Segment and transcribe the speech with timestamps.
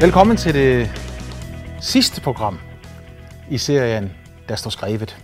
[0.00, 0.90] Velkommen til det
[1.80, 2.58] sidste program
[3.50, 4.12] i serien,
[4.48, 5.18] der står skrevet.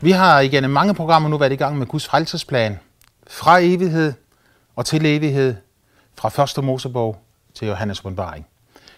[0.00, 2.78] Vi har igennem mange programmer nu været i gang med Guds frelsesplan.
[3.26, 4.12] Fra evighed
[4.76, 5.54] og til evighed.
[6.14, 7.16] Fra første Mosebog
[7.54, 8.46] til Johannes åbenbaring.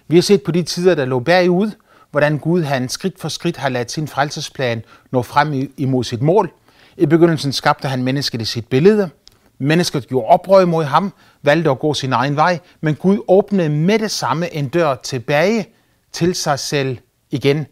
[0.08, 1.70] Vi har set på de tider, der lå bagud,
[2.10, 6.52] hvordan Gud han skridt for skridt har ladet sin frelsesplan nå frem imod sit mål.
[6.96, 9.10] I begyndelsen skabte han mennesket i sit billede.
[9.58, 13.98] Mennesket gjorde oprør mod ham, valgte at gå sin egen vej, men Gud åbnede med
[13.98, 15.66] det samme en dør tilbage
[16.12, 16.98] til sig selv
[17.30, 17.66] igen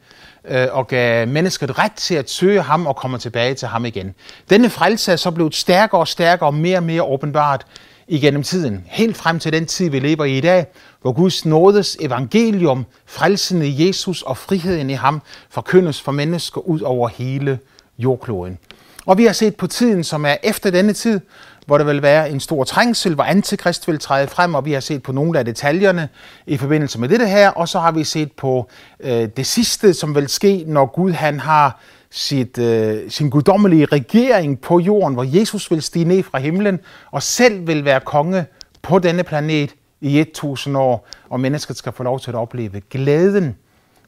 [0.45, 4.15] øh, og gav mennesket ret til at søge ham og komme tilbage til ham igen.
[4.51, 7.67] Denne frelse er så blevet stærkere og stærkere og mere og mere åbenbart
[8.09, 10.67] igennem tiden, helt frem til den tid, vi lever i i dag,
[11.03, 16.81] hvor Guds nådes evangelium, frelsen i Jesus og friheden i ham forkyndes for mennesker ud
[16.81, 17.59] over hele
[17.99, 18.59] jordkloden.
[19.07, 21.21] Og vi har set på tiden, som er efter denne tid,
[21.67, 24.81] hvor der vil være en stor trængsel, hvor antikrist vil træde frem, og vi har
[24.81, 26.09] set på nogle af detaljerne
[26.47, 28.69] i forbindelse med dette her, og så har vi set på
[29.01, 34.61] øh, det sidste, som vil ske, når Gud han har sit, øh, sin guddommelige regering
[34.61, 38.45] på jorden, hvor Jesus vil stige ned fra himlen og selv vil være konge
[38.83, 43.57] på denne planet i 1000 år, og mennesket skal få lov til at opleve glæden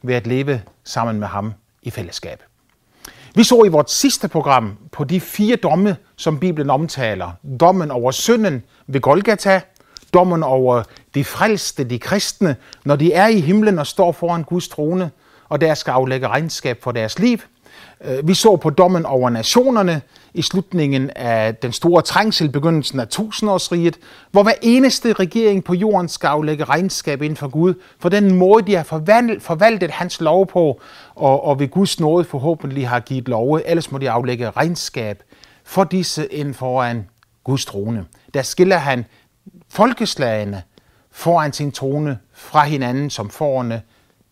[0.03, 2.43] ved at leve sammen med ham i fællesskab.
[3.37, 7.31] Vi så i vores sidste program på de fire domme, som Bibelen omtaler.
[7.61, 9.61] Dommen over synden ved Golgata,
[10.13, 10.83] dommen over
[11.15, 15.11] de frelste, de kristne, når de er i himlen og står foran Guds trone,
[15.49, 17.39] og der skal aflægge regnskab for deres liv–
[18.05, 20.03] Øh, vi så på dommen over nationerne
[20.35, 23.99] i slutningen af den store trængsel, begyndelsen af tusindårsriget,
[24.31, 28.67] hvor hver eneste regering på jorden skal aflægge regnskab inden for Gud, for den måde,
[28.67, 28.83] de har
[29.41, 30.81] forvaltet hans lov på,
[31.15, 35.23] og, og ved Guds nåde forhåbentlig har givet love, ellers må de aflægge regnskab
[35.65, 37.09] for disse inden foran
[37.45, 38.05] Guds trone.
[38.35, 39.05] Der skiller han
[39.69, 40.63] folkeslagene
[41.11, 43.83] foran sin trone fra hinanden, som forerne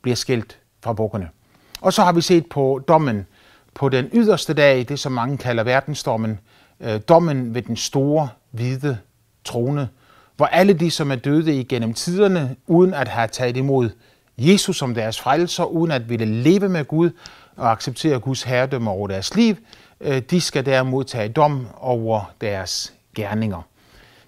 [0.02, 1.28] bliver skilt fra bukkerne.
[1.80, 3.26] Og så har vi set på dommen
[3.74, 6.38] på den yderste dag, det som mange kalder verdensdommen,
[6.80, 8.98] øh, dommen ved den store, hvide
[9.44, 9.88] trone,
[10.36, 13.90] hvor alle de, som er døde igennem tiderne, uden at have taget imod
[14.38, 17.10] Jesus som deres frelser, uden at ville leve med Gud
[17.56, 19.56] og acceptere Guds herredømme over deres liv,
[20.00, 23.62] øh, de skal derimod tage dom over deres gerninger.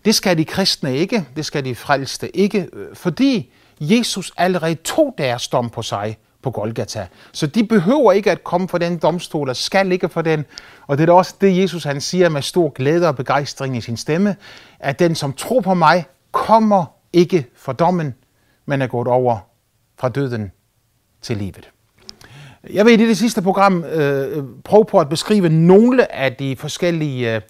[0.05, 5.15] Det skal de kristne ikke, det skal de frelste ikke, øh, fordi Jesus allerede tog
[5.19, 7.06] deres dom på sig på Golgata.
[7.32, 10.44] Så de behøver ikke at komme for den domstol, og skal ikke for den.
[10.87, 13.81] Og det er da også det, Jesus han siger med stor glæde og begejstring i
[13.81, 14.37] sin stemme,
[14.78, 18.15] at den, som tror på mig, kommer ikke for dommen,
[18.66, 19.38] men er gået over
[19.99, 20.53] fra døden
[21.22, 21.71] til livet.
[22.72, 27.43] Jeg vil i det sidste program øh, prøve på at beskrive nogle af de forskellige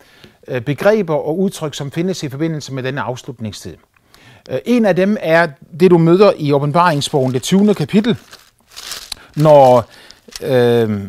[0.48, 3.76] øh, begreber og udtryk, som findes i forbindelse med denne afslutningstid.
[4.50, 5.48] Øh, en af dem er
[5.80, 7.74] det, du møder i åbenbaringsbogen, det 20.
[7.74, 8.16] kapitel,
[9.36, 9.88] når
[10.42, 11.00] øh,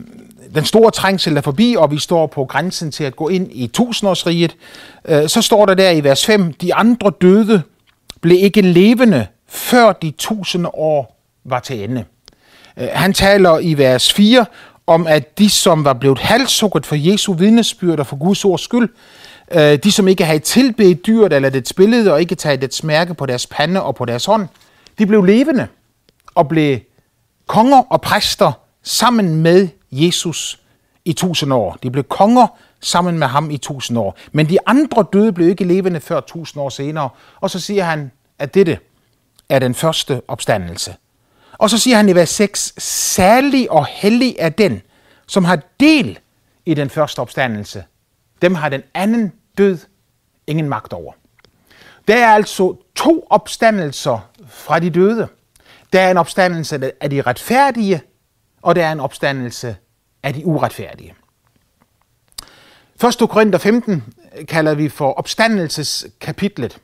[0.55, 3.67] den store trængsel er forbi, og vi står på grænsen til at gå ind i
[3.67, 4.55] tusindårsriget,
[5.05, 7.61] øh, så står der der i vers 5, de andre døde
[8.21, 12.03] blev ikke levende, før de tusinde år var til ende.
[12.77, 14.45] Øh, han taler i vers 4
[14.87, 18.89] om, at de, som var blevet halssukket for Jesu vidnesbyrd og for Guds ords skyld,
[19.51, 23.13] øh, de, som ikke havde tilbedt dyret eller dets billede og ikke taget dets mærke
[23.13, 24.47] på deres pande og på deres hånd,
[24.99, 25.67] de blev levende
[26.35, 26.79] og blev
[27.47, 28.51] konger og præster
[28.83, 30.59] sammen med Jesus
[31.06, 31.78] i tusind år.
[31.83, 32.47] De blev konger
[32.81, 34.17] sammen med ham i tusind år.
[34.31, 37.09] Men de andre døde blev ikke levende før tusind år senere.
[37.41, 38.79] Og så siger han, at dette
[39.50, 40.95] er den første opstandelse.
[41.57, 44.81] Og så siger han i vers 6, særlig og hellig er den,
[45.28, 46.19] som har del
[46.66, 47.84] i den første opstandelse.
[48.41, 49.78] Dem har den anden død
[50.47, 51.13] ingen magt over.
[52.07, 55.28] Der er altså to opstandelser fra de døde.
[55.95, 58.01] Der er en opstandelse af de retfærdige,
[58.61, 59.75] og der er en opstandelse
[60.23, 61.13] af de uretfærdige.
[63.22, 63.29] 1.
[63.29, 64.03] Korinther 15
[64.47, 66.78] kalder vi for opstandelseskapitlet.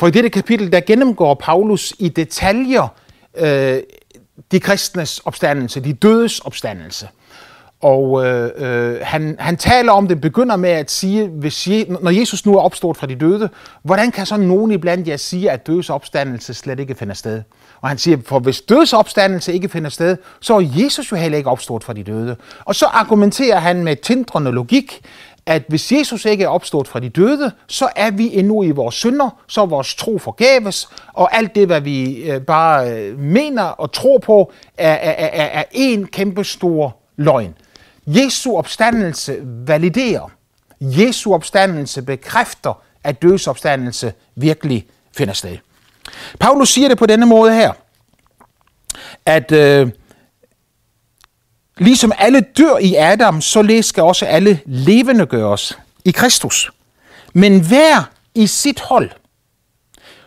[0.00, 2.88] For i dette kapitel, der gennemgår Paulus i detaljer
[3.34, 3.82] øh,
[4.52, 7.08] de kristnes opstandelse, de dødes opstandelse.
[7.84, 12.10] Og øh, øh, han, han taler om det, begynder med at sige, hvis Je, når
[12.10, 13.48] Jesus nu er opstået fra de døde,
[13.82, 17.42] hvordan kan så nogen iblandt jer sige, at dødsopstandelse slet ikke finder sted?
[17.80, 21.50] Og han siger, for hvis dødsopstandelse ikke finder sted, så er Jesus jo heller ikke
[21.50, 22.36] opstået fra de døde.
[22.64, 25.00] Og så argumenterer han med tindrende logik,
[25.46, 28.94] at hvis Jesus ikke er opstået fra de døde, så er vi endnu i vores
[28.94, 33.62] synder, så er vores tro forgæves, og alt det, hvad vi øh, bare øh, mener
[33.62, 37.54] og tror på, er, er, er, er en kæmpe stor løgn.
[38.06, 40.30] Jesu opstandelse validerer.
[40.80, 45.56] Jesu opstandelse bekræfter, at dødsopstandelse virkelig finder sted.
[46.40, 47.72] Paulus siger det på denne måde her.
[49.26, 49.90] at øh,
[51.78, 56.70] ligesom alle dør i Adam, så skal også alle levende gøres i Kristus.
[57.32, 59.10] Men hver i sit hold.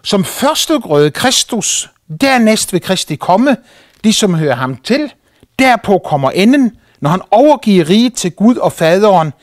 [0.04, 1.90] Som første grøde Kristus,
[2.22, 3.58] dernæst vil Kristi komme,
[4.04, 5.14] de som hører ham til,
[5.60, 9.34] derpå kommer enden, når han overgiver riget til Gud og faderen,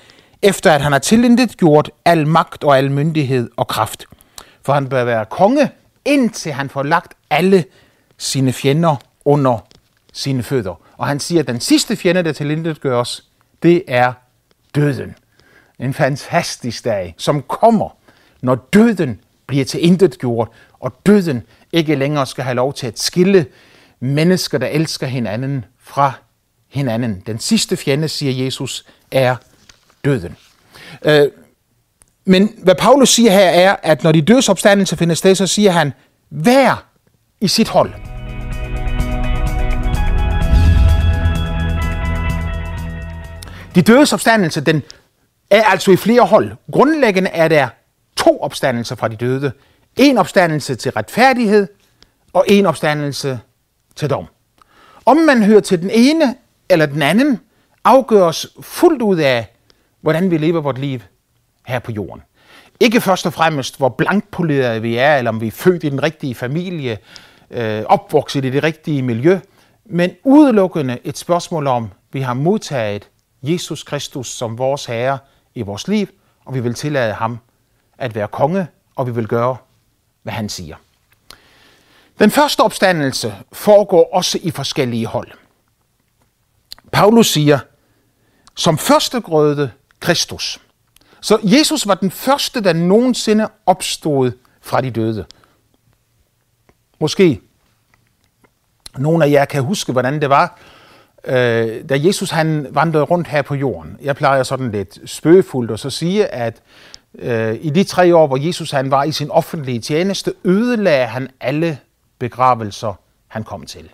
[0.43, 4.07] efter at han har tilindet gjort al magt og al myndighed og kraft.
[4.63, 5.71] For han bør være konge,
[6.05, 7.65] indtil han får lagt alle
[8.19, 9.59] sine fjender under
[10.13, 10.81] sine fødder.
[10.97, 13.25] Og han siger, at den sidste fjende, der tilintet gøres,
[13.63, 14.13] det er
[14.75, 15.15] døden.
[15.79, 17.97] En fantastisk dag, som kommer,
[18.43, 20.49] når døden bliver til intet gjort,
[20.81, 21.43] og døden
[21.73, 23.47] ikke længere skal have lov til at skille
[24.01, 26.13] mennesker, der elsker hinanden fra
[26.75, 27.23] hinanden.
[27.27, 29.37] Den sidste fjende, siger Jesus, er
[30.05, 30.37] døden.
[31.05, 31.29] Øh,
[32.25, 35.71] men hvad Paulus siger her er, at når de dødes opstandelse finder sted, så siger
[35.71, 35.93] han,
[36.31, 36.87] vær
[37.41, 37.93] i sit hold.
[43.75, 44.83] De dødes opstandelse, den
[45.51, 46.53] er altså i flere hold.
[46.73, 47.69] Grundlæggende er der
[48.17, 49.53] to opstandelser fra de døde.
[49.97, 51.67] En opstandelse til retfærdighed,
[52.33, 53.41] og en opstandelse
[53.97, 54.27] til dom.
[55.07, 56.35] Om man hører til den ene
[56.69, 57.41] eller den anden,
[57.85, 59.47] afgøres fuldt ud af,
[60.01, 61.01] hvordan vi lever vores liv
[61.67, 62.23] her på jorden.
[62.81, 66.03] Ikke først og fremmest, hvor blankpolerede vi er, eller om vi er født i den
[66.03, 66.99] rigtige familie,
[67.51, 69.39] øh, opvokset i det rigtige miljø,
[69.85, 73.09] men udelukkende et spørgsmål om, vi har modtaget
[73.43, 75.19] Jesus Kristus som vores Herre
[75.55, 76.07] i vores liv,
[76.45, 77.39] og vi vil tillade ham
[77.99, 78.67] at være konge,
[78.97, 79.57] og vi vil gøre,
[80.23, 80.77] hvad han siger.
[82.19, 85.31] Den første opstandelse foregår også i forskellige hold.
[86.95, 87.59] Paulus siger,
[88.57, 89.71] som første grøde
[90.01, 90.61] Kristus.
[91.21, 95.25] Så Jesus var den første, der nogensinde opstod fra de døde.
[97.01, 97.41] Måske
[98.99, 100.59] nogle af jer kan huske, hvordan det var,
[101.25, 103.99] øh, da Jesus han vandrede rundt her på jorden.
[104.03, 106.63] Jeg plejer sådan lidt spøgefuldt at så sige, at
[107.15, 111.29] øh, i de tre år, hvor Jesus han var i sin offentlige tjeneste, ødelagde han
[111.41, 111.79] alle
[112.19, 112.95] begravelser,
[113.29, 113.91] han kom til.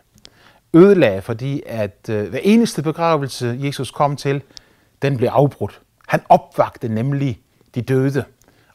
[0.74, 4.42] Ødelagde, fordi at øh, hver eneste begravelse, Jesus kom til,
[5.02, 5.80] den blev afbrudt.
[6.08, 7.40] Han opvagte nemlig
[7.74, 8.24] de døde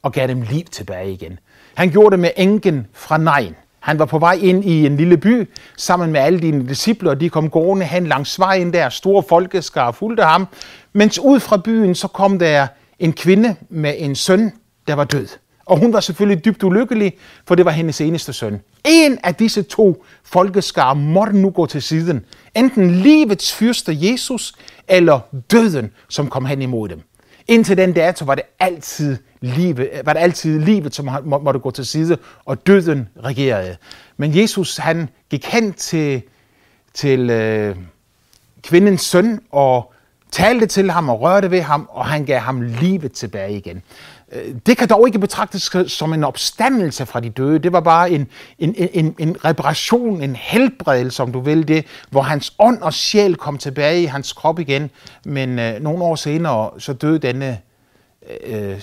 [0.02, 1.40] og gav dem liv tilbage igen.
[1.76, 3.56] Han gjorde det med enken fra Nejen.
[3.80, 7.20] Han var på vej ind i en lille by sammen med alle dine disciple, og
[7.22, 8.90] de kom gående hen langs vejen der.
[8.90, 10.48] Store folkeskar fulgte ham.
[10.94, 12.68] Mens ud fra byen, så kom der
[13.00, 14.52] en kvinde med en søn,
[14.88, 15.28] der var død.
[15.66, 17.14] Og hun var selvfølgelig dybt ulykkelig,
[17.48, 18.60] for det var hendes eneste søn.
[18.86, 22.26] En af disse to folkeskar måtte nu gå til siden.
[22.56, 24.54] Enten livets fyrste Jesus,
[24.88, 25.20] eller
[25.52, 27.02] døden, som kom hen imod dem.
[27.48, 31.72] Indtil den dato var det altid livet, var det altid livet, som må, måtte gå
[31.72, 33.78] til side, og døden regerede.
[34.18, 36.22] Men Jesus, han gik hen til,
[36.94, 37.76] til øh,
[38.64, 39.94] kvindens søn og
[40.32, 43.84] talte til ham og rørte ved ham, og han gav ham livet tilbage igen.
[44.32, 47.60] Øh, det kan dog ikke betragtes som en opstandelse fra de døde.
[47.60, 48.28] Det var bare en,
[48.60, 53.36] en, en, en reparation, en helbredelse, om du vil det, hvor hans ånd og sjæl
[53.36, 54.90] kom tilbage i hans krop igen.
[55.26, 57.60] Men øh, nogle år senere, så døde denne
[58.48, 58.76] øh,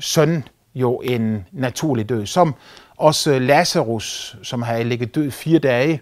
[0.00, 0.44] søn
[0.74, 2.54] jo en naturlig død, som
[2.96, 6.00] også Lazarus, som havde ligget død fire dage,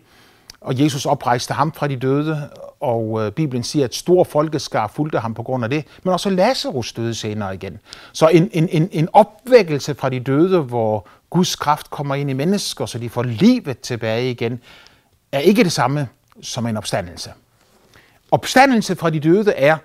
[0.66, 5.18] og Jesus oprejste ham fra de døde, og øh, Bibelen siger, at stor folkeskar fulgte
[5.18, 7.78] ham på grund af det, men også Lazarus døde senere igen.
[8.12, 12.32] Så en, en, en, en opvækkelse fra de døde, hvor Guds kraft kommer ind i
[12.32, 14.60] mennesker, så de får livet tilbage igen,
[15.32, 16.08] er ikke det samme
[16.42, 17.30] som en opstandelse.
[18.30, 19.76] Opstandelse fra de døde er,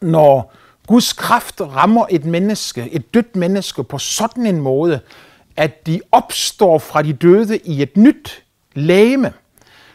[0.00, 0.54] når
[0.86, 5.00] Guds kraft rammer et menneske, et dødt menneske, på sådan en måde,
[5.56, 8.42] at de opstår fra de døde i et nyt
[8.74, 9.32] lægeme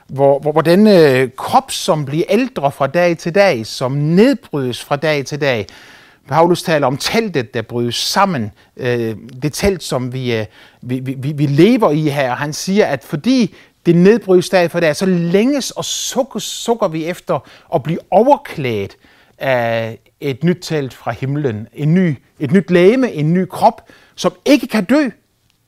[0.08, 4.84] hvor, hvor, hvor denne øh, krop, som bliver ældre fra dag til dag, som nedbrydes
[4.84, 5.68] fra dag til dag,
[6.28, 8.52] Paulus taler om teltet, der brydes sammen.
[8.78, 10.46] Øh, det telt, som vi, øh,
[10.82, 12.36] vi, vi, vi lever i her.
[12.36, 17.06] Han siger, at fordi det nedbrydes dag for dag, så længes og sukker, sukker vi
[17.06, 18.98] efter at blive overklædt
[19.38, 21.68] af et nyt telt fra himlen.
[21.74, 23.82] En ny, et nyt læme, en ny krop,
[24.16, 25.10] som ikke kan dø,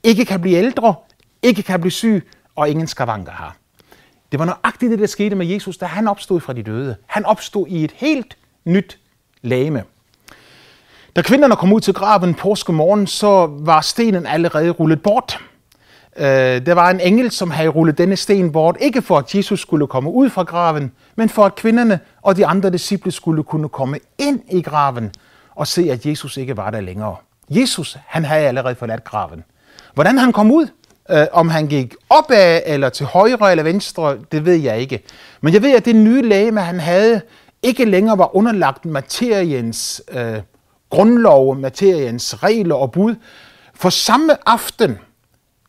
[0.04, 0.96] ikke kan blive ældre,
[1.44, 3.58] ikke kan blive syg, og ingen skavanker har.
[4.32, 6.96] Det var nøjagtigt det, der skete med Jesus, da han opstod fra de døde.
[7.06, 9.00] Han opstod i et helt nyt
[9.42, 9.84] lame.
[11.16, 15.40] Da kvinderne kom ud til graven påskemorgen, så var stenen allerede rullet bort.
[16.18, 16.26] Øh,
[16.66, 19.88] der var en engel, som havde rullet denne sten bort, ikke for at Jesus skulle
[19.88, 24.00] komme ud fra graven, men for at kvinderne og de andre disciple skulle kunne komme
[24.18, 25.12] ind i graven
[25.56, 27.16] og se, at Jesus ikke var der længere.
[27.50, 29.44] Jesus, han havde allerede forladt graven.
[29.94, 30.68] Hvordan han kom ud,
[31.14, 35.04] Uh, om han gik opad eller til højre eller venstre, det ved jeg ikke.
[35.42, 37.22] Men jeg ved, at det nye læge, han havde,
[37.64, 40.42] ikke længere var underlagt materiens uh,
[40.90, 43.16] grundlov, materiens regler og bud.
[43.76, 44.98] For samme aften,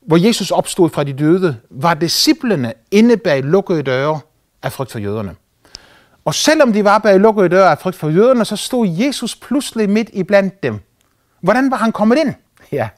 [0.07, 4.21] hvor Jesus opstod fra de døde, var disciplene inde bag lukkede døre
[4.62, 5.35] af frygt for jøderne.
[6.25, 9.90] Og selvom de var bag lukkede døre af frygt for jøderne, så stod Jesus pludselig
[9.90, 10.80] midt i blandt dem.
[11.40, 12.35] Hvordan var han kommet ind?
[12.73, 12.88] Ja,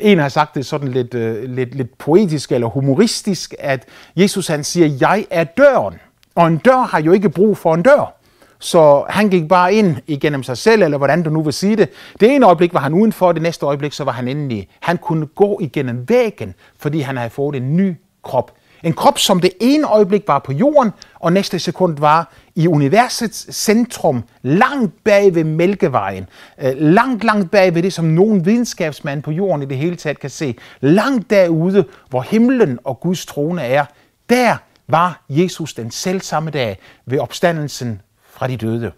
[0.00, 3.84] en har sagt det sådan lidt, øh, lidt, lidt poetisk eller humoristisk, at
[4.16, 5.94] Jesus han siger, jeg er døren.
[6.34, 8.14] Og en dør har jo ikke brug for en dør.
[8.58, 11.88] Så han gik bare ind igennem sig selv, eller hvordan du nu vil sige det.
[12.20, 14.68] Det ene øjeblik var han udenfor, det næste øjeblik så var han inde i.
[14.80, 18.52] Han kunne gå igennem væggen, fordi han havde fået en ny krop.
[18.82, 23.56] En krop, som det ene øjeblik var på jorden, og næste sekund var i universets
[23.56, 26.26] centrum, langt bag ved Mælkevejen,
[26.62, 30.20] øh, langt, langt bag ved det, som nogen videnskabsmand på jorden i det hele taget
[30.20, 33.84] kan se, langt derude, hvor himlen og Guds trone er,
[34.30, 34.56] der
[34.88, 38.92] var Jesus den selv samme dag ved opstandelsen fra de døde.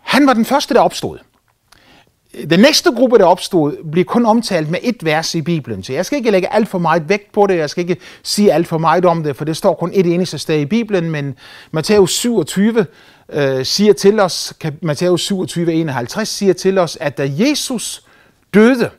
[0.00, 1.18] Han var den første, der opstod.
[2.50, 5.82] Den næste gruppe, der opstod, bliver kun omtalt med et vers i Bibelen.
[5.82, 8.52] Så jeg skal ikke lægge alt for meget vægt på det, jeg skal ikke sige
[8.52, 11.34] alt for meget om det, for det står kun et eneste sted i Bibelen, men
[11.70, 12.86] Matthæus 27
[13.32, 18.02] øh, siger til os, Matthæus 27, 51 siger til os, at da Jesus
[18.54, 18.90] døde,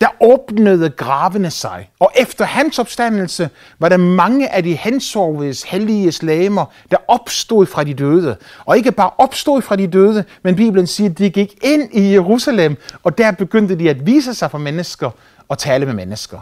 [0.00, 6.12] der åbnede gravene sig, og efter hans opstandelse var der mange af de hensovede hellige
[6.12, 8.36] slamer, der opstod fra de døde.
[8.64, 12.12] Og ikke bare opstod fra de døde, men Bibelen siger, at de gik ind i
[12.12, 15.10] Jerusalem, og der begyndte de at vise sig for mennesker
[15.48, 16.38] og tale med mennesker.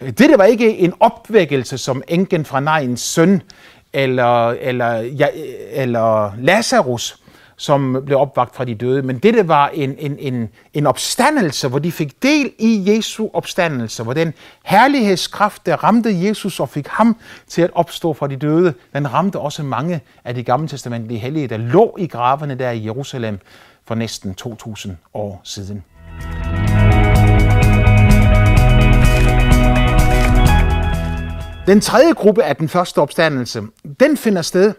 [0.00, 3.42] Dette var ikke en opvækkelse som enken fra Nejens søn,
[3.92, 5.26] eller, eller, ja,
[5.72, 7.16] eller Lazarus,
[7.56, 11.78] som blev opvagt fra de døde, men dette var en, en, en, en opstandelse, hvor
[11.78, 14.34] de fik del i Jesu opstandelse, hvor den
[14.64, 19.38] herlighedskraft, der ramte Jesus og fik ham til at opstå fra de døde, den ramte
[19.38, 23.38] også mange af de gamle testamentlige hellige, der lå i gravene der i Jerusalem
[23.86, 25.84] for næsten 2000 år siden.
[31.66, 33.62] Den tredje gruppe af den første opstandelse,
[34.00, 34.74] den finder sted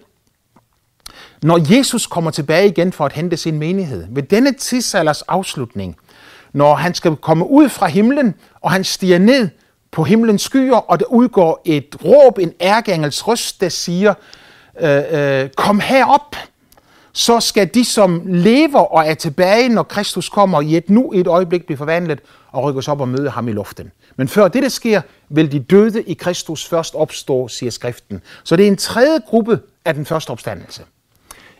[1.43, 5.95] når Jesus kommer tilbage igen for at hente sin menighed, ved denne tidsalders afslutning,
[6.53, 9.49] når han skal komme ud fra himlen, og han stiger ned
[9.91, 14.13] på himlens skyer, og der udgår et råb, en ærgængels røst, der siger,
[14.79, 16.35] øh, øh, kom herop,
[17.13, 21.27] så skal de, som lever og er tilbage, når Kristus kommer i et nu et
[21.27, 22.19] øjeblik blive forvandlet
[22.51, 23.91] og rykkes op og møde ham i luften.
[24.15, 28.21] Men før det, der sker, vil de døde i Kristus først opstå, siger skriften.
[28.43, 30.81] Så det er en tredje gruppe af den første opstandelse.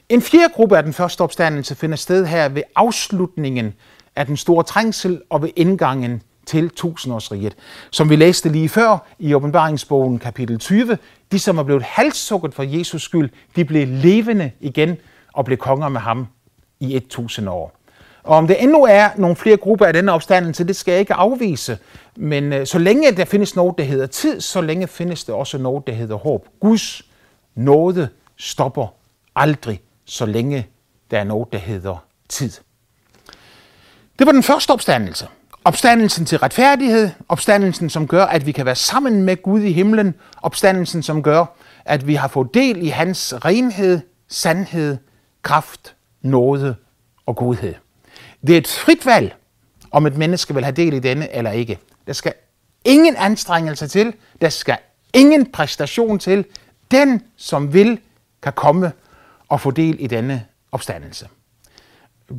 [0.09, 3.73] En fjerde gruppe af den første opstandelse finder sted her ved afslutningen
[4.15, 7.55] af den store trængsel og ved indgangen til tusindårsriget.
[7.91, 10.97] Som vi læste lige før i åbenbaringsbogen kapitel 20,
[11.31, 14.97] de som er blevet halssukket for Jesus skyld, de blev levende igen
[15.33, 16.27] og blev konger med ham
[16.79, 17.77] i 1000 år.
[18.23, 21.13] Og om det endnu er nogle flere grupper af denne opstandelse, det skal jeg ikke
[21.13, 21.77] afvise.
[22.15, 25.57] Men øh, så længe der findes noget, der hedder tid, så længe findes der også
[25.57, 26.47] noget, der hedder håb.
[26.59, 27.01] Guds
[27.55, 28.87] nåde stopper
[29.35, 30.67] aldrig så længe
[31.11, 32.51] der er noget, der hedder tid.
[34.19, 35.27] Det var den første opstandelse.
[35.65, 40.15] Opstandelsen til retfærdighed, opstandelsen, som gør, at vi kan være sammen med Gud i himlen,
[40.41, 41.45] opstandelsen, som gør,
[41.85, 44.97] at vi har fået del i hans renhed, sandhed,
[45.41, 46.75] kraft, nåde
[47.25, 47.73] og godhed.
[48.47, 49.35] Det er et frit valg,
[49.91, 51.79] om et menneske vil have del i denne eller ikke.
[52.07, 52.33] Der skal
[52.85, 54.77] ingen anstrengelse til, der skal
[55.13, 56.45] ingen præstation til.
[56.91, 57.99] Den, som vil,
[58.43, 58.91] kan komme
[59.49, 61.27] og få del i denne opstandelse.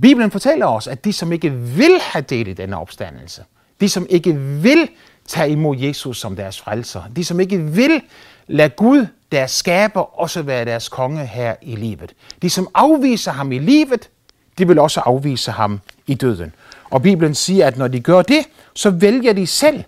[0.01, 3.45] Bibelen fortæller os, at de, som ikke vil have del i denne opstandelse,
[3.81, 4.89] de, som ikke vil
[5.29, 8.03] tage imod Jesus som deres frelser, de, som ikke vil
[8.47, 12.15] lade Gud, deres skaber, også være deres konge her i livet.
[12.43, 14.11] De, som afviser ham i livet,
[14.59, 16.55] de vil også afvise ham i døden.
[16.91, 19.85] Og Bibelen siger, at når de gør det, så vælger de selv,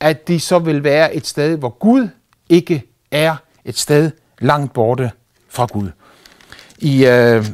[0.00, 2.08] at de så vil være et sted, hvor Gud
[2.48, 5.10] ikke er et sted langt borte
[5.48, 5.90] fra Gud.
[6.80, 7.46] I øh,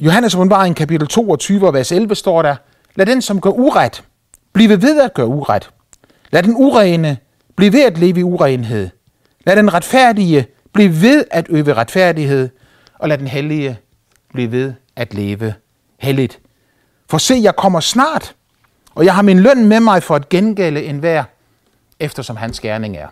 [0.00, 2.56] Johannes åbenbaring kapitel 22, vers 11 står der,
[2.94, 4.04] Lad den, som gør uret,
[4.52, 5.70] blive ved at gøre uret.
[6.30, 7.16] Lad den urene
[7.56, 8.88] blive ved at leve i urenhed.
[9.46, 12.48] Lad den retfærdige blive ved at øve retfærdighed,
[12.98, 13.78] og lad den hellige
[14.32, 15.54] blive ved at leve
[15.98, 16.38] helligt.
[17.10, 18.34] For se, jeg kommer snart,
[18.94, 21.24] og jeg har min løn med mig for at gengælde enhver,
[22.00, 23.08] eftersom hans gerning er.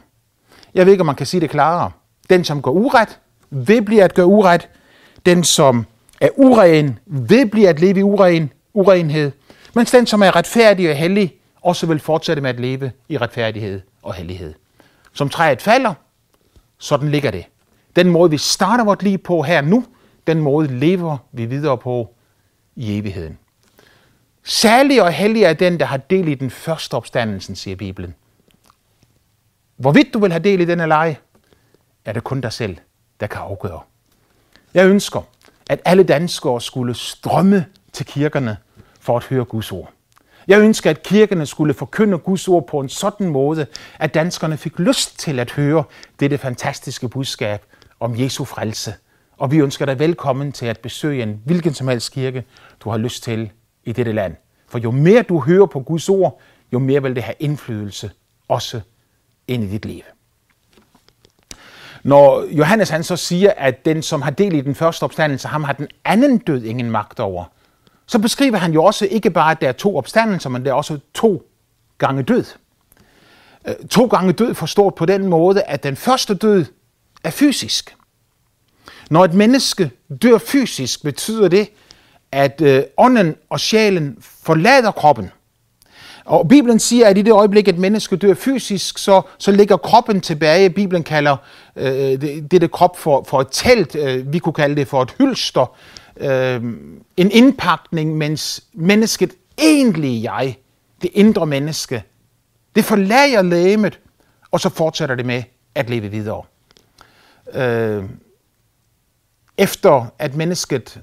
[0.74, 1.90] Jeg ved ikke, om man kan sige det klarere.
[2.30, 3.18] Den, som går uret,
[3.50, 4.68] vil blive at gøre uret,
[5.26, 5.86] den, som
[6.20, 9.32] er uren, vil blive at leve i uren, urenhed,
[9.74, 13.80] mens den, som er retfærdig og hellig, også vil fortsætte med at leve i retfærdighed
[14.02, 14.54] og hellighed.
[15.12, 15.94] som træet falder,
[16.78, 17.44] sådan ligger det.
[17.96, 19.84] Den måde, vi starter vort liv på her nu,
[20.26, 22.14] den måde lever vi videre på
[22.76, 23.38] i evigheden.
[24.44, 28.14] Særlig og hellig er den, der har del i den første opstandelsen, siger Bibelen.
[29.76, 31.16] Hvorvidt du vil have del i den eller ej,
[32.04, 32.76] er det kun dig selv,
[33.20, 33.80] der kan afgøre.
[34.74, 35.22] Jeg ønsker,
[35.70, 38.56] at alle danskere skulle strømme til kirkerne
[39.00, 39.90] for at høre Guds ord.
[40.48, 43.66] Jeg ønsker, at kirkerne skulle forkynde Guds ord på en sådan måde,
[43.98, 45.84] at danskerne fik lyst til at høre
[46.20, 47.62] dette fantastiske budskab
[48.00, 48.94] om Jesu frelse.
[49.36, 52.44] Og vi ønsker dig velkommen til at besøge en hvilken som helst kirke,
[52.80, 53.50] du har lyst til
[53.84, 54.36] i dette land.
[54.68, 56.40] For jo mere du hører på Guds ord,
[56.72, 58.10] jo mere vil det have indflydelse
[58.48, 58.80] også
[59.48, 60.02] ind i dit liv.
[62.04, 65.64] Når Johannes han så siger, at den, som har del i den første opstandelse, ham
[65.64, 67.44] har den anden død ingen magt over,
[68.06, 70.74] så beskriver han jo også ikke bare, at der er to opstandelser, men der er
[70.74, 71.42] også to
[71.98, 72.44] gange død.
[73.68, 76.64] Øh, to gange død forstået på den måde, at den første død
[77.24, 77.96] er fysisk.
[79.10, 79.90] Når et menneske
[80.22, 81.68] dør fysisk, betyder det,
[82.32, 85.30] at øh, ånden og sjælen forlader kroppen.
[86.24, 90.20] Og Bibelen siger, at i det øjeblik, et menneske dør fysisk, så, så ligger kroppen
[90.20, 90.70] tilbage.
[90.70, 91.36] Bibelen kalder
[91.76, 91.86] øh,
[92.20, 93.94] det, det krop for, for et telt.
[93.94, 95.76] Øh, vi kunne kalde det for et hylster.
[96.16, 96.62] Øh,
[97.16, 100.56] en indpakning, mens mennesket egentlig jeg,
[101.02, 102.02] det indre menneske,
[102.74, 104.00] det forlader lægemet,
[104.50, 105.42] og så fortsætter det med
[105.74, 106.42] at leve videre.
[107.52, 108.04] Øh,
[109.58, 111.00] efter at mennesket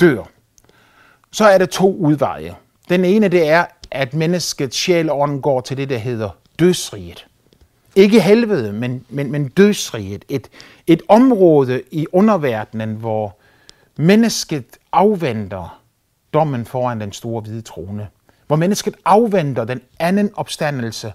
[0.00, 0.22] dør,
[1.32, 2.54] så er der to udveje.
[2.88, 5.06] Den ene det er, at menneskets sjæl
[5.42, 7.26] går til det, der hedder dødsriget.
[7.96, 10.24] Ikke helvede, men, men, men dødsriget.
[10.28, 10.48] Et,
[10.86, 13.36] et område i underverdenen, hvor
[13.96, 15.82] mennesket afventer
[16.32, 18.08] dommen foran den store hvide trone.
[18.46, 21.12] Hvor mennesket afventer den anden opstandelse,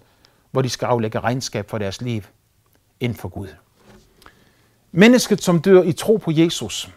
[0.52, 2.22] hvor de skal aflægge regnskab for deres liv
[3.00, 3.48] inden for Gud.
[4.92, 6.90] Mennesket, som dør i tro på Jesus,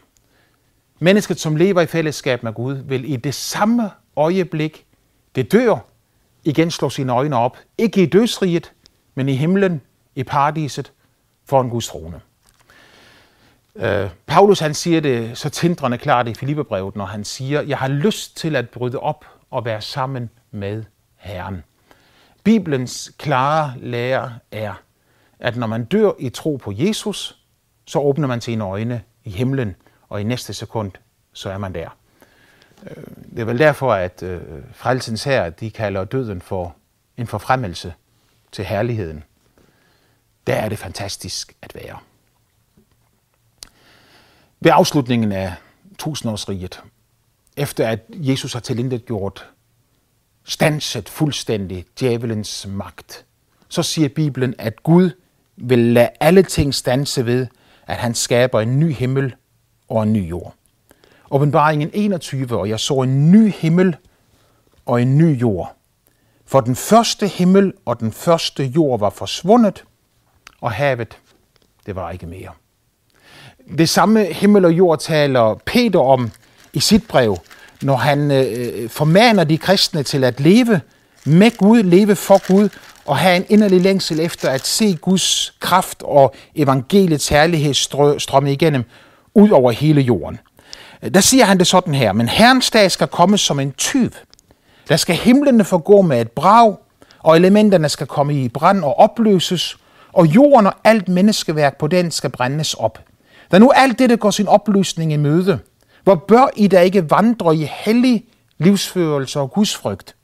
[0.98, 4.86] mennesket, som lever i fællesskab med Gud, vil i det samme øjeblik,
[5.34, 5.76] det dør,
[6.44, 7.56] igen slår sine øjne op.
[7.78, 8.72] Ikke i dødsriget,
[9.14, 9.80] men i himlen,
[10.14, 10.92] i paradiset,
[11.44, 12.20] for en Guds trone.
[13.74, 17.88] Uh, Paulus han siger det så tindrende klart i Filipperbrevet, når han siger, jeg har
[17.88, 20.84] lyst til at bryde op og være sammen med
[21.16, 21.64] Herren.
[22.44, 24.74] Bibelens klare lære er,
[25.38, 27.38] at når man dør i tro på Jesus,
[27.86, 29.76] så åbner man sine øjne i himlen,
[30.08, 30.92] og i næste sekund,
[31.32, 31.88] så er man der.
[32.86, 34.40] Øh, det er vel derfor, at øh,
[34.72, 36.76] frelsens her, de kalder døden for
[37.16, 37.94] en forfremmelse
[38.52, 39.24] til herligheden.
[40.46, 41.98] Der er det fantastisk at være.
[44.60, 45.54] Ved afslutningen af
[45.98, 46.82] tusindårsriget,
[47.56, 49.50] efter at Jesus har tilindet gjort
[50.44, 53.24] stanset fuldstændig djævelens magt,
[53.68, 55.10] så siger Bibelen, at Gud
[55.56, 57.46] vil lade alle ting stanse ved,
[57.86, 59.34] at han skaber en ny himmel
[59.88, 60.54] og en ny jord.
[61.30, 63.96] Åbenbaringen 21, og jeg så en ny himmel
[64.86, 65.76] og en ny jord.
[66.46, 69.84] For den første himmel og den første jord var forsvundet,
[70.60, 71.18] og havet,
[71.86, 72.50] det var ikke mere.
[73.78, 76.30] Det samme himmel og jord taler Peter om
[76.72, 77.36] i sit brev,
[77.82, 78.46] når han øh,
[78.82, 80.80] øh formaner de kristne til at leve
[81.26, 82.68] med Gud, leve for Gud,
[83.06, 87.74] og have en inderlig længsel efter at se Guds kraft og evangeliets herlighed
[88.18, 88.84] strømme igennem
[89.34, 90.38] ud over hele jorden.
[91.02, 94.10] Øh, der siger han det sådan her, men Herrens dag skal komme som en tyv.
[94.88, 96.76] Der skal himlene forgå med et brag,
[97.18, 99.76] og elementerne skal komme i brand og opløses,
[100.12, 102.98] og jorden og alt menneskeværk på den skal brændes op.
[103.52, 105.58] Da nu alt dette går sin opløsning i møde,
[106.04, 108.24] hvor bør I da ikke vandre i hellig
[108.58, 110.16] livsførelse og gudsfrygt,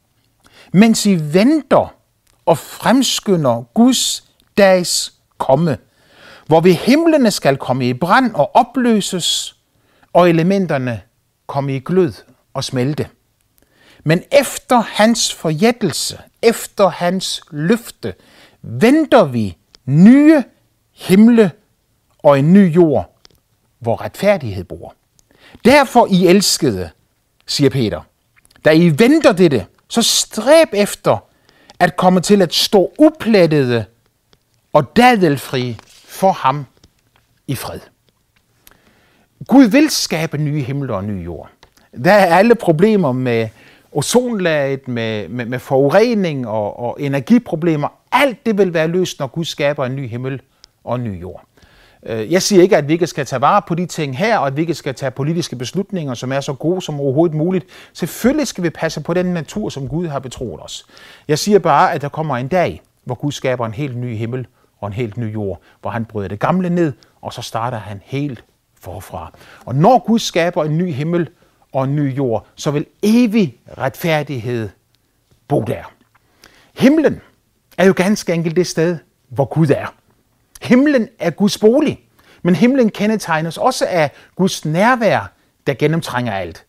[0.72, 1.94] mens I venter
[2.46, 4.24] og fremskynder Guds
[4.58, 5.78] dags komme,
[6.46, 9.55] hvor vi himlene skal komme i brand og opløses,
[10.16, 11.02] og elementerne
[11.46, 12.12] komme i glød
[12.54, 13.08] og smelte.
[14.04, 18.14] Men efter hans forjættelse, efter hans løfte,
[18.62, 20.44] venter vi nye
[20.92, 21.50] himle
[22.18, 23.16] og en ny jord,
[23.78, 24.94] hvor retfærdighed bor.
[25.64, 26.90] Derfor I elskede,
[27.46, 28.00] siger Peter,
[28.64, 31.18] da I venter dette, så stræb efter
[31.78, 33.84] at komme til at stå uplettede
[34.72, 36.66] og dadelfri for ham
[37.46, 37.80] i fred.
[39.46, 41.48] Gud vil skabe nye himler og nye jord.
[42.04, 43.48] Der er alle problemer med
[43.92, 47.88] ozonlaget, med, med, med forurening og, og energiproblemer.
[48.12, 50.40] Alt det vil være løst, når Gud skaber en ny himmel
[50.84, 51.42] og en ny jord.
[52.02, 54.46] Øh, jeg siger ikke, at vi ikke skal tage vare på de ting her, og
[54.46, 57.66] at vi ikke skal tage politiske beslutninger, som er så gode som overhovedet muligt.
[57.92, 60.86] Selvfølgelig skal vi passe på den natur, som Gud har betroet os.
[61.28, 64.46] Jeg siger bare, at der kommer en dag, hvor Gud skaber en helt ny himmel
[64.80, 68.00] og en helt ny jord, hvor han bryder det gamle ned, og så starter han
[68.04, 68.44] helt
[68.86, 69.32] forfra.
[69.64, 71.28] Og når Gud skaber en ny himmel
[71.72, 74.68] og en ny jord, så vil evig retfærdighed
[75.48, 75.92] bo der.
[76.78, 77.20] Himlen
[77.78, 79.94] er jo ganske enkelt det sted, hvor Gud er.
[80.62, 82.00] Himlen er Guds bolig,
[82.42, 85.32] men himlen kendetegnes også af Guds nærvær,
[85.66, 86.64] der gennemtrænger alt.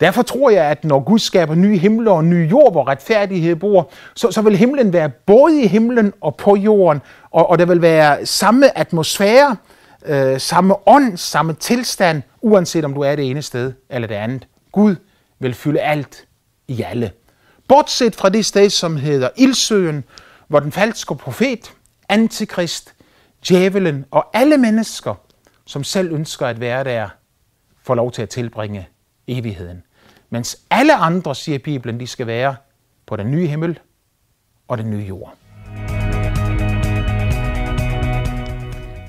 [0.00, 3.90] Derfor tror jeg, at når Gud skaber nye himler og nye jord, hvor retfærdighed bor,
[4.14, 7.82] så, så vil himlen være både i himlen og på jorden, og, og der vil
[7.82, 9.56] være samme atmosfære,
[10.06, 14.48] øh, samme ånd, samme tilstand, uanset om du er det ene sted eller det andet.
[14.72, 14.96] Gud
[15.38, 16.24] vil fylde alt
[16.68, 17.12] i alle.
[17.68, 20.04] Bortset fra det sted, som hedder Ildsøen,
[20.48, 21.72] hvor den falske profet,
[22.08, 22.94] antikrist,
[23.48, 25.14] djævelen og alle mennesker,
[25.66, 27.08] som selv ønsker at være der,
[27.82, 28.88] får lov til at tilbringe
[29.28, 29.82] evigheden.
[30.30, 32.56] Mens alle andre, siger Bibelen, de skal være
[33.06, 33.78] på den nye himmel
[34.68, 35.34] og den nye jord.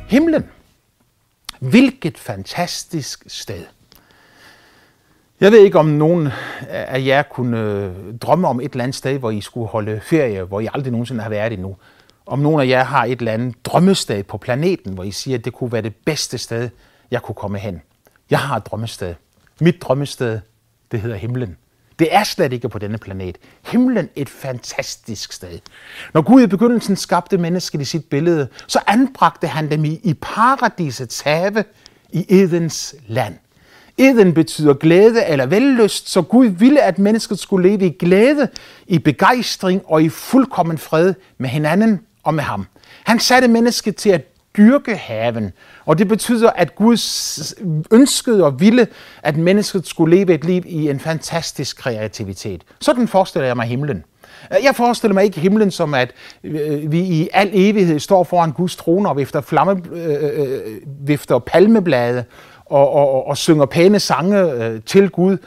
[0.07, 0.43] Himlen.
[1.61, 3.65] Hvilket fantastisk sted.
[5.39, 6.29] Jeg ved ikke, om nogen
[6.69, 10.43] af jer kunne øh, drømme om et eller andet sted, hvor I skulle holde ferie,
[10.43, 11.77] hvor I aldrig nogensinde har været endnu.
[12.25, 15.45] Om nogen af jer har et eller andet drømmested på planeten, hvor I siger, at
[15.45, 16.69] det kunne være det bedste sted,
[17.11, 17.81] jeg kunne komme hen.
[18.29, 19.15] Jeg har et drømmested.
[19.59, 20.39] Mit drømmested,
[20.91, 21.57] det hedder himlen.
[22.01, 23.37] Det er slet ikke på denne planet.
[23.67, 25.59] Himlen et fantastisk sted.
[26.13, 30.13] Når Gud i begyndelsen skabte mennesket i sit billede, så anbragte han dem i, i
[30.13, 31.63] paradisets have
[32.11, 33.35] i Edens land.
[33.97, 38.47] Eden betyder glæde eller vellyst, så Gud ville, at mennesket skulle leve i glæde,
[38.87, 42.67] i begejstring og i fuldkommen fred med hinanden og med ham.
[43.03, 45.53] Han satte mennesket til at dyrke haven,
[45.85, 46.97] og det betyder, at Gud
[47.91, 48.87] ønskede og ville,
[49.23, 52.63] at mennesket skulle leve et liv i en fantastisk kreativitet.
[52.79, 54.03] Sådan forestiller jeg mig himlen.
[54.49, 56.11] Jeg forestiller mig ikke himlen som, at
[56.43, 60.77] øh, vi i al evighed står foran Guds trone og vifter, flamme, øh, øh, øh
[61.07, 62.23] vifter palmeblade
[62.65, 65.37] og, og, og synger pæne sange øh, til Gud.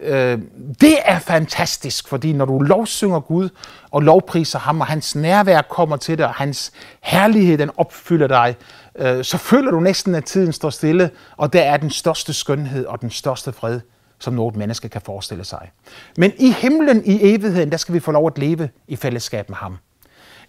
[0.00, 0.38] Øh,
[0.80, 3.48] det er fantastisk, fordi når du lovsynger Gud
[3.90, 8.56] og lovpriser ham, og hans nærvær kommer til dig, og hans herlighed den opfylder dig,
[8.98, 12.86] øh, så føler du næsten, at tiden står stille, og der er den største skønhed
[12.86, 13.80] og den største fred,
[14.18, 15.70] som noget menneske kan forestille sig.
[16.16, 19.56] Men i himlen i evigheden, der skal vi få lov at leve i fællesskab med
[19.56, 19.76] ham.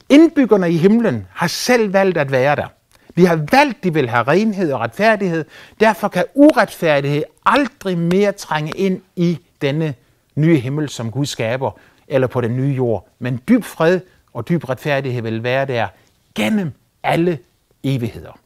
[0.09, 2.67] Indbyggerne i himlen har selv valgt at være der.
[3.15, 5.45] Vi har valgt, de vil have renhed og retfærdighed.
[5.79, 9.93] Derfor kan uretfærdighed aldrig mere trænge ind i denne
[10.35, 11.71] nye himmel, som Gud skaber,
[12.07, 13.07] eller på den nye jord.
[13.19, 13.99] Men dyb fred
[14.33, 15.87] og dyb retfærdighed vil være der
[16.35, 16.71] gennem
[17.03, 17.39] alle
[17.83, 18.39] evigheder.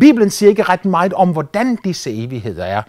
[0.00, 2.82] Bibelen siger ikke ret meget om, hvordan disse evigheder er.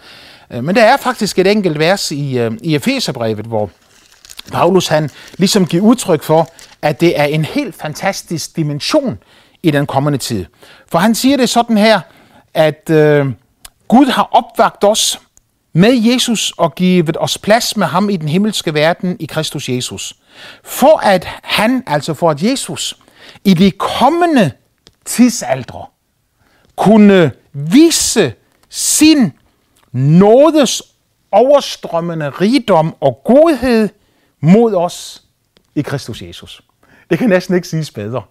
[0.52, 3.70] Øh, men der er faktisk et enkelt vers i, øh, i Efeserbrevet, hvor
[4.52, 6.48] Paulus han ligesom giver udtryk for,
[6.82, 9.20] at det er en helt fantastisk dimension
[9.64, 10.46] i den kommende tid.
[10.88, 12.02] For han siger det sådan her,
[12.54, 13.26] at øh,
[13.88, 15.20] Gud har opvagt os
[15.74, 20.16] med Jesus og givet os plads med ham i den himmelske verden i Kristus Jesus.
[20.64, 22.98] For at han, altså for at Jesus,
[23.44, 24.52] i de kommende
[25.06, 25.86] tidsaldre
[26.76, 28.34] kunne vise
[28.70, 29.34] sin
[29.92, 30.82] nådes
[31.32, 33.90] overstrømmende rigdom og godhed
[34.40, 35.24] mod os
[35.76, 36.62] i Kristus Jesus.
[37.10, 38.22] Det kan næsten ikke siges bedre.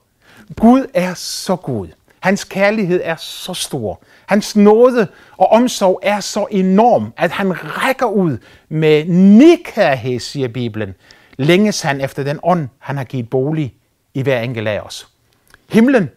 [0.56, 1.88] Gud er så god.
[2.20, 4.02] Hans kærlighed er så stor.
[4.26, 10.94] Hans nåde og omsorg er så enorm, at han rækker ud med nikærhed, siger Bibelen,
[11.36, 13.74] længes han efter den ånd, han har givet bolig
[14.14, 15.08] i hver enkelt af os.
[15.70, 16.10] Himlen,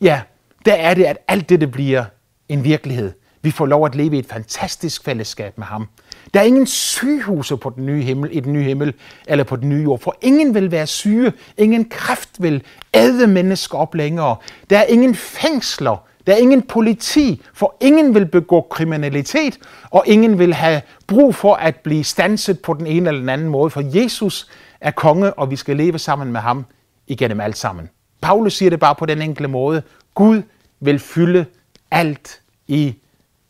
[0.00, 0.22] ja,
[0.64, 2.04] der er det, at alt det bliver
[2.48, 3.12] en virkelighed.
[3.42, 5.88] Vi får lov at leve i et fantastisk fællesskab med ham.
[6.34, 8.94] Der er ingen sygehuse på den nye himmel, i den nye himmel
[9.26, 11.32] eller på den nye jord, for ingen vil være syge.
[11.58, 12.62] Ingen kræft vil
[12.94, 14.36] æde mennesker op længere.
[14.70, 15.96] Der er ingen fængsler.
[16.26, 19.58] Der er ingen politi, for ingen vil begå kriminalitet,
[19.90, 23.48] og ingen vil have brug for at blive stanset på den ene eller den anden
[23.48, 24.48] måde, for Jesus
[24.80, 26.66] er konge, og vi skal leve sammen med ham
[27.06, 27.90] igennem alt sammen.
[28.20, 29.82] Paulus siger det bare på den enkle måde.
[30.14, 30.42] Gud
[30.80, 31.46] vil fylde
[31.90, 32.94] alt i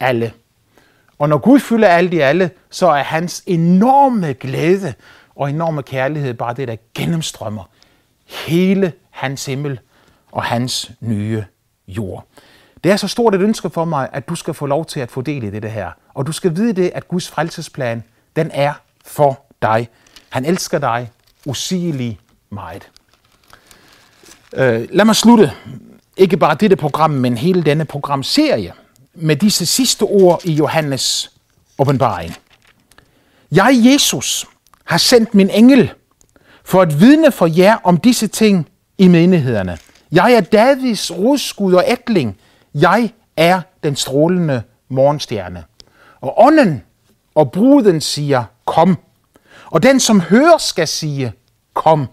[0.00, 0.32] alle.
[1.18, 4.94] Og når Gud fylder alt i alle, så er hans enorme glæde
[5.36, 7.70] og enorme kærlighed bare det, der gennemstrømmer
[8.26, 9.80] hele hans himmel
[10.32, 11.44] og hans nye
[11.88, 12.26] jord.
[12.84, 15.10] Det er så stort et ønske for mig, at du skal få lov til at
[15.10, 15.90] få del i det her.
[16.14, 18.02] Og du skal vide det, at Guds frelsesplan,
[18.36, 18.72] den er
[19.04, 19.88] for dig.
[20.28, 21.10] Han elsker dig
[21.46, 22.18] usigelig
[22.50, 22.90] meget.
[24.54, 25.52] Øh, lad mig slutte.
[26.16, 28.72] Ikke bare dette program, men hele denne programserie
[29.14, 31.32] med disse sidste ord i Johannes
[31.78, 32.34] åbenbaring.
[33.52, 34.46] Jeg, Jesus,
[34.84, 35.92] har sendt min engel
[36.64, 39.78] for at vidne for jer om disse ting i menighederne.
[40.12, 42.36] Jeg er Davids rodskud og ætling.
[42.74, 45.64] Jeg er den strålende morgenstjerne.
[46.20, 46.82] Og ånden
[47.34, 48.98] og bruden siger, kom.
[49.66, 51.32] Og den, som hører, skal sige,
[51.74, 52.06] kom.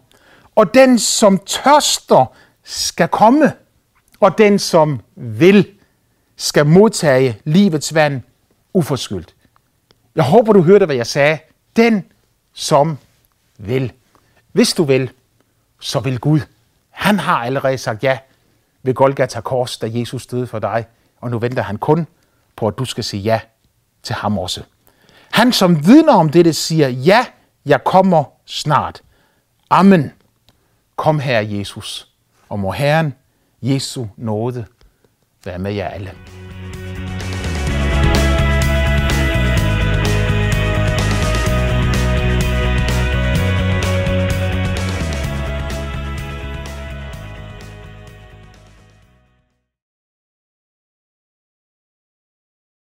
[0.56, 2.26] Og den, som tørster,
[2.64, 3.54] skal komme.
[4.20, 5.68] Og den, som vil,
[6.36, 8.22] skal modtage livets vand
[8.74, 9.36] uforskyldt.
[10.16, 11.40] Jeg håber, du hørte, hvad jeg sagde.
[11.76, 12.06] Den,
[12.54, 12.98] som
[13.58, 13.92] vil.
[14.52, 15.10] Hvis du vil,
[15.80, 16.40] så vil Gud.
[16.90, 18.20] Han har allerede sagt ja
[18.84, 20.86] ved Golgata Kors, da Jesus døde for dig.
[21.22, 22.08] Og nu venter han kun
[22.56, 23.40] på, at du skal sige ja
[24.04, 24.64] til ham også.
[25.32, 27.26] Han, som vidner om dette, siger, ja,
[27.66, 29.02] jeg kommer snart.
[29.70, 30.12] Amen.
[30.96, 32.12] Kom her, Jesus,
[32.50, 33.14] og må Herren
[33.62, 34.66] Jesu nåde
[35.46, 36.12] være med jer alle.